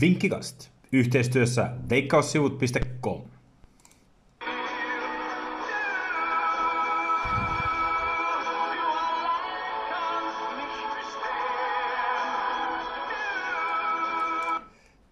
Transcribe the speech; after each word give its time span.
Vinkkikast 0.00 0.70
yhteistyössä 0.92 1.70
veikkaussivut.com. 1.90 3.22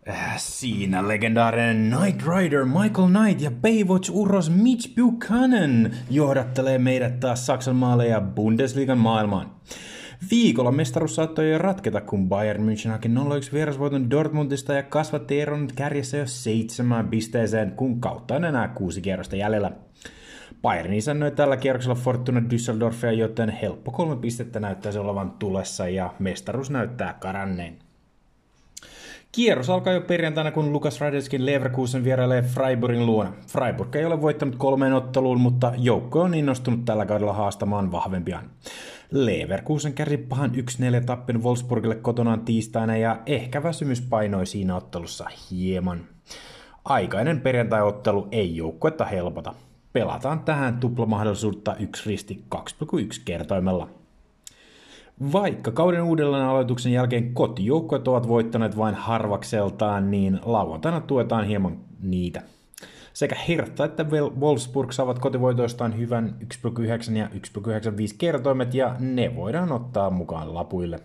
Äh, 0.08 0.36
Siinä 0.36 1.08
legendaarinen 1.08 1.96
Knight 1.96 2.22
Rider 2.26 2.64
Michael 2.64 3.08
Knight 3.08 3.40
ja 3.40 3.50
Baywatch-uros 3.50 4.50
Mitch 4.50 4.94
Buchanan 4.96 5.90
johdattelee 6.10 6.78
meidät 6.78 7.20
taas 7.20 7.46
Saksan 7.46 7.76
maalle 7.76 8.06
ja 8.06 8.20
Bundesliigan 8.20 8.98
maailmaan. 8.98 9.50
Viikolla 10.30 10.72
mestaruus 10.72 11.14
saattoi 11.14 11.52
jo 11.52 11.58
ratketa, 11.58 12.00
kun 12.00 12.28
Bayern 12.28 12.68
München 12.68 12.90
haki 12.90 13.08
0-1 13.08 13.12
vierasvoiton 13.52 14.10
Dortmundista 14.10 14.72
ja 14.72 14.82
kasvatti 14.82 15.40
eron 15.40 15.68
kärjessä 15.76 16.16
jo 16.16 16.26
seitsemään 16.26 17.08
pisteeseen, 17.08 17.72
kun 17.72 18.00
kautta 18.00 18.34
on 18.34 18.44
enää 18.44 18.68
kuusi 18.68 19.00
kierrosta 19.00 19.36
jäljellä. 19.36 19.70
Bayern 20.62 20.92
isännöi 20.92 21.30
tällä 21.30 21.56
kierroksella 21.56 21.94
Fortuna 21.94 22.40
Düsseldorfia, 22.40 23.12
joten 23.12 23.48
helppo 23.50 23.90
kolme 23.90 24.16
pistettä 24.16 24.60
näyttäisi 24.60 24.98
olevan 24.98 25.30
tulessa 25.30 25.88
ja 25.88 26.14
mestaruus 26.18 26.70
näyttää 26.70 27.14
karanneen. 27.20 27.78
Kierros 29.32 29.70
alkaa 29.70 29.92
jo 29.92 30.00
perjantaina, 30.00 30.50
kun 30.50 30.72
Lukas 30.72 31.00
Radetskin 31.00 31.46
Leverkusen 31.46 32.04
vierailee 32.04 32.42
Freiburgin 32.42 33.06
luona. 33.06 33.32
Freiburg 33.46 33.96
ei 33.96 34.04
ole 34.04 34.22
voittanut 34.22 34.56
kolmeen 34.56 34.92
otteluun, 34.92 35.40
mutta 35.40 35.72
joukko 35.76 36.20
on 36.20 36.34
innostunut 36.34 36.84
tällä 36.84 37.06
kaudella 37.06 37.32
haastamaan 37.32 37.92
vahvempiaan. 37.92 38.50
Leverkusen 39.10 39.92
kärsi 39.92 40.16
pahan 40.16 40.52
1-4 41.00 41.04
tappin 41.06 41.42
Wolfsburgille 41.42 41.94
kotonaan 41.94 42.40
tiistaina 42.40 42.96
ja 42.96 43.20
ehkä 43.26 43.62
väsymys 43.62 44.00
painoi 44.00 44.46
siinä 44.46 44.76
ottelussa 44.76 45.26
hieman. 45.50 46.00
Aikainen 46.84 47.40
perjantai-ottelu 47.40 48.28
ei 48.32 48.56
joukkuetta 48.56 49.04
helpota. 49.04 49.54
Pelataan 49.92 50.40
tähän 50.40 50.80
tuplamahdollisuutta 50.80 51.76
1 51.76 52.10
risti 52.10 52.44
2,1 52.54 52.60
kertoimella. 53.24 53.88
Vaikka 55.32 55.70
kauden 55.70 56.02
uudelleen 56.02 56.44
aloituksen 56.44 56.92
jälkeen 56.92 57.34
kotijoukkueet 57.34 58.08
ovat 58.08 58.28
voittaneet 58.28 58.76
vain 58.76 58.94
harvakseltaan, 58.94 60.10
niin 60.10 60.40
lauantaina 60.44 61.00
tuetaan 61.00 61.46
hieman 61.46 61.78
niitä. 62.02 62.42
Sekä 63.14 63.36
Hertha 63.48 63.84
että 63.84 64.06
Wolfsburg 64.40 64.92
saavat 64.92 65.18
kotivoitoistaan 65.18 65.98
hyvän 65.98 66.36
1,9 66.42 67.16
ja 67.16 67.26
1,95 67.26 67.34
kertoimet 68.18 68.74
ja 68.74 68.96
ne 68.98 69.36
voidaan 69.36 69.72
ottaa 69.72 70.10
mukaan 70.10 70.54
lapuille. 70.54 71.00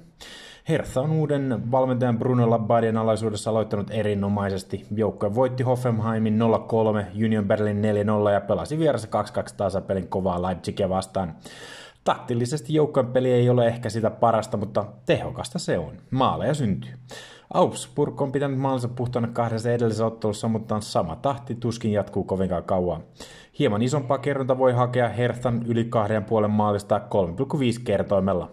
Hertha 0.70 1.02
on 1.02 1.12
uuden 1.12 1.72
valmentajan 1.72 2.20
Bruno 2.20 2.50
Labbadien 2.50 2.98
alaisuudessa 2.98 3.50
aloittanut 3.50 3.92
erinomaisesti. 3.92 4.86
Joukkue 4.96 5.36
voitti 5.36 5.64
Hoffenheimin 5.64 6.40
0-3, 7.16 7.26
Union 7.26 7.46
Berlin 7.46 7.82
4-0 8.30 8.34
ja 8.34 8.42
pelasi 8.42 8.80
vieressä 8.80 9.08
2-2 9.52 9.56
tasapelin 9.58 10.08
kovaa 10.08 10.42
Leipzigia 10.42 10.90
vastaan. 10.90 11.36
Taktillisesti 12.04 12.74
joukkojen 12.74 13.12
peli 13.12 13.32
ei 13.32 13.50
ole 13.50 13.68
ehkä 13.68 13.90
sitä 13.90 14.10
parasta, 14.10 14.58
mutta 14.58 14.86
tehokasta 15.06 15.60
se 15.60 15.78
on. 15.78 15.98
Maaleja 16.12 16.54
syntyy. 16.54 16.94
Augsburg 17.54 18.22
on 18.22 18.32
pitänyt 18.32 18.60
maalinsa 18.60 18.88
puhtaana 18.88 19.28
kahdessa 19.28 19.72
edellisessä 19.72 20.06
ottelussa, 20.06 20.48
mutta 20.48 20.82
sama 20.82 21.16
tahti 21.16 21.56
tuskin 21.56 21.92
jatkuu 21.92 22.24
kovinkaan 22.24 22.64
kauan. 22.64 23.04
Hieman 23.60 23.82
isompaa 23.82 24.18
kerronta 24.18 24.58
voi 24.58 24.74
hakea 24.74 25.10
Herthan 25.10 25.64
yli 25.66 25.86
kahden 25.86 26.24
puolen 26.24 26.52
maalista 26.52 26.98
3,5 26.98 27.84
kertoimella. 27.84 28.52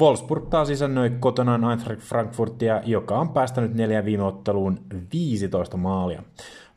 Wolfsburg 0.00 0.48
taas 0.48 0.70
isännöi 0.70 1.10
kotonaan 1.20 1.70
Eintracht 1.70 2.02
Frankfurtia, 2.02 2.82
joka 2.84 3.18
on 3.18 3.28
päästänyt 3.28 3.74
neljän 3.74 4.04
viime 4.04 4.24
otteluun 4.24 4.78
15 5.12 5.76
maalia. 5.76 6.22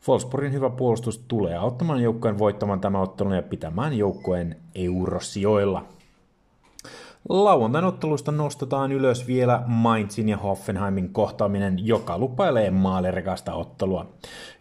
Wolfsburgin 0.08 0.52
hyvä 0.52 0.70
puolustus 0.70 1.24
tulee 1.28 1.56
auttamaan 1.56 2.02
joukkueen 2.02 2.38
voittamaan 2.38 2.80
tämä 2.80 3.00
ottelun 3.00 3.36
ja 3.36 3.42
pitämään 3.42 3.98
joukkueen 3.98 4.56
eurosijoilla. 4.74 5.84
Lauantain 7.28 7.84
ottelusta 7.84 8.32
nostetaan 8.32 8.92
ylös 8.92 9.26
vielä 9.26 9.62
Mainzin 9.66 10.28
ja 10.28 10.36
Hoffenheimin 10.36 11.12
kohtaaminen, 11.12 11.86
joka 11.86 12.18
lupailee 12.18 12.70
maalirikasta 12.70 13.54
ottelua. 13.54 14.12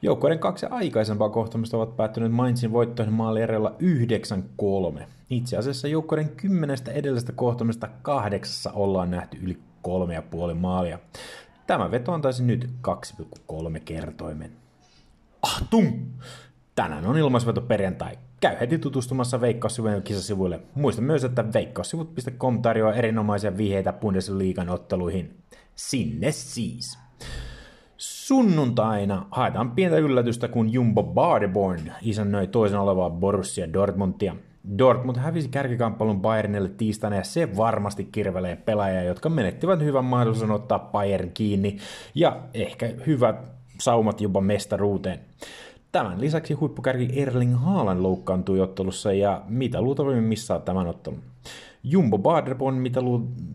Joukkoiden 0.02 0.40
kaksi 0.40 0.66
aikaisempaa 0.66 1.30
kohtaamista 1.30 1.78
ovat 1.78 1.98
päättyneet 1.98 2.32
Mainzin 2.32 2.72
voittoihin 2.72 3.14
maalierellä 3.14 3.72
9-3. 5.00 5.04
Itse 5.30 5.58
asiassa 5.58 5.88
joukkoiden 5.88 6.30
kymmenestä 6.30 6.92
edellisestä 6.92 7.32
kohtaamista 7.32 7.88
kahdeksassa 8.02 8.72
ollaan 8.72 9.12
nähty 9.12 9.38
yli 9.44 9.60
3,5 10.50 10.54
maalia. 10.54 11.00
Tämä 11.68 11.92
veto 11.92 12.12
antaisi 12.12 12.44
nyt 12.44 12.70
2,3 12.88 13.80
kertoimen. 13.86 14.52
Ahtung! 15.42 16.09
Tänään 16.80 17.06
on 17.06 17.18
ilmaisveto 17.18 17.62
perjantai. 17.62 18.18
Käy 18.40 18.56
heti 18.60 18.78
tutustumassa 18.78 19.42
Veikkaussivujen 19.42 20.04
kisasivuille. 20.04 20.60
Muista 20.76 21.02
myös, 21.02 21.24
että 21.24 21.54
veikkaussivut.com 21.54 22.62
tarjoaa 22.62 22.94
erinomaisia 22.94 23.58
vihjeitä 23.58 23.94
Bundesliigan 23.94 24.70
otteluihin. 24.70 25.38
Sinne 25.76 26.32
siis! 26.32 27.00
Sunnuntaina 27.98 29.26
haetaan 29.32 29.72
pientä 29.72 29.98
yllätystä, 29.98 30.48
kun 30.48 30.74
Jumbo 30.74 31.04
Badeborn 31.04 31.92
isännöi 32.02 32.48
toisen 32.48 32.80
olevaa 32.80 33.10
Borussia 33.10 33.74
Dortmundia. 33.74 34.36
Dortmund 34.78 35.18
hävisi 35.18 35.50
kärkikamppailun 35.50 36.22
Bayernille 36.22 36.70
tiistaina 36.70 37.16
ja 37.16 37.24
se 37.24 37.58
varmasti 37.58 38.04
kirvelee 38.04 38.56
pelaajia, 38.56 39.04
jotka 39.04 39.30
menettivät 39.30 39.82
hyvän 39.82 40.06
mahdollisuuden 40.06 40.56
ottaa 40.56 40.80
Bayern 40.80 41.32
kiinni 41.34 41.78
ja 42.16 42.40
ehkä 42.54 42.90
hyvät 43.08 43.60
saumat 43.80 44.22
jopa 44.22 44.42
mestaruuteen. 44.42 45.20
Tämän 45.92 46.22
lisäksi 46.22 46.54
huippukärki 46.54 47.22
Erling 47.22 47.56
Haaland 47.60 48.02
loukkaantui 48.02 48.62
ottelussa 48.62 49.14
ja 49.14 49.42
mitä 49.48 49.82
luultavimmin 49.82 50.24
missaa 50.24 50.60
tämän 50.60 50.88
ottelun. 50.88 51.20
Jumbo 51.84 52.18
Baderbon 52.18 52.76
mitä 52.76 53.00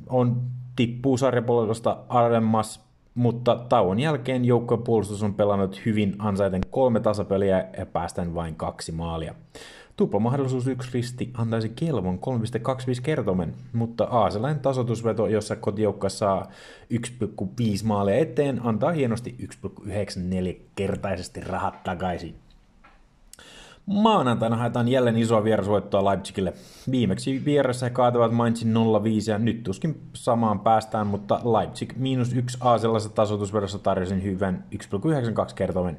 on 0.08 0.42
tippuu 0.76 1.16
sarjapolvesta 1.16 1.96
alemmas, 2.08 2.83
mutta 3.14 3.56
tauon 3.68 4.00
jälkeen 4.00 4.44
joukkojen 4.44 4.82
puolustus 4.82 5.22
on 5.22 5.34
pelannut 5.34 5.80
hyvin 5.86 6.14
ansaiten 6.18 6.60
kolme 6.70 7.00
tasapeliä 7.00 7.68
ja 7.78 7.86
päästään 7.86 8.34
vain 8.34 8.54
kaksi 8.54 8.92
maalia. 8.92 9.34
Tuplamahdollisuus 9.96 10.66
yksi 10.66 10.90
risti 10.94 11.30
antaisi 11.34 11.68
kelvon 11.68 12.18
3,25 12.18 13.02
kertomen, 13.02 13.54
mutta 13.72 14.04
Aaselain 14.04 14.58
tasotusveto, 14.58 15.26
jossa 15.26 15.56
kotijoukka 15.56 16.08
saa 16.08 16.50
1,5 16.94 17.84
maalia 17.84 18.14
eteen, 18.14 18.60
antaa 18.66 18.92
hienosti 18.92 19.36
1,94 19.66 20.56
kertaisesti 20.74 21.40
rahat 21.40 21.82
takaisin. 21.82 22.43
Maanantaina 23.86 24.56
haetaan 24.56 24.88
jälleen 24.88 25.16
isoa 25.16 25.44
vierasvoittoa 25.44 26.04
Leipzigille. 26.04 26.52
Viimeksi 26.90 27.44
vieressä 27.44 27.86
he 27.86 27.90
kaatavat 27.90 28.32
Mainzin 28.32 28.74
0-5 28.74 28.76
ja 29.30 29.38
nyt 29.38 29.62
tuskin 29.62 30.00
samaan 30.12 30.60
päästään, 30.60 31.06
mutta 31.06 31.40
Leipzig 31.44 31.92
miinus 31.96 32.32
yksi 32.32 32.58
Aaselassa 32.60 33.08
tasoitusvedossa 33.08 33.78
tarjosin 33.78 34.22
hyvän 34.22 34.64
1,92 34.74 35.54
kertomen. 35.54 35.96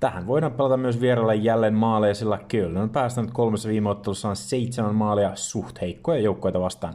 Tähän 0.00 0.26
voidaan 0.26 0.52
pelata 0.52 0.76
myös 0.76 1.00
vierailla 1.00 1.34
jälleen 1.34 1.74
maaleja, 1.74 2.14
sillä 2.14 2.38
Köln 2.48 2.76
on 2.76 2.90
päästänyt 2.90 3.30
kolmessa 3.30 3.68
viime 3.68 3.90
ottelussaan 3.90 4.36
seitsemän 4.36 4.94
maalia 4.94 5.30
suht 5.34 5.80
heikkoja 5.80 6.20
joukkoita 6.20 6.60
vastaan. 6.60 6.94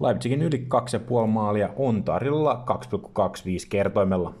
Leipzigin 0.00 0.42
yli 0.42 0.66
2,5 1.22 1.26
maalia 1.26 1.70
on 1.76 2.04
tarjolla 2.04 2.64
2,25 2.84 3.66
kertoimella. 3.68 4.34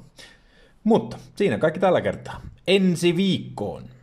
Mutta 0.84 1.18
siinä 1.36 1.58
kaikki 1.58 1.80
tällä 1.80 2.00
kertaa. 2.00 2.40
Ensi 2.66 3.16
viikkoon! 3.16 3.95